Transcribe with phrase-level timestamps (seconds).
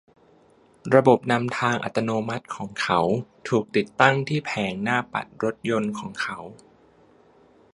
[0.95, 2.99] ระบบนำทางอัตโนมัติของเขา
[3.47, 6.37] ถูกติดตั้งที่แผงหน้าปัดรถยนต์ของเขา